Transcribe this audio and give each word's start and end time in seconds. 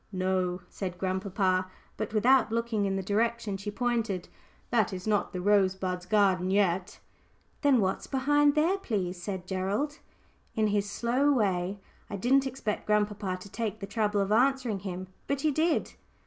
"No," 0.11 0.61
said 0.67 0.97
grandpapa, 0.97 1.69
but 1.95 2.11
without 2.11 2.51
looking 2.51 2.85
in 2.87 2.95
the 2.95 3.03
direction 3.03 3.55
she 3.55 3.69
pointed, 3.69 4.29
"that 4.71 4.91
is 4.91 5.05
not 5.05 5.31
the 5.31 5.39
Rosebuds' 5.39 6.07
garden 6.07 6.49
yet." 6.49 6.97
"Then 7.61 7.79
what's 7.79 8.07
behind 8.07 8.55
there, 8.55 8.79
please?" 8.79 9.21
said 9.21 9.45
Gerald, 9.45 9.99
in 10.55 10.65
his 10.69 10.89
slow 10.89 11.31
way. 11.31 11.77
I 12.09 12.15
didn't 12.15 12.47
expect 12.47 12.87
grandpapa 12.87 13.37
to 13.41 13.49
take 13.51 13.79
the 13.79 13.85
trouble 13.85 14.21
of 14.21 14.31
answering 14.31 14.79
him, 14.79 15.07
but 15.27 15.41
he 15.41 15.51
did. 15.51 15.91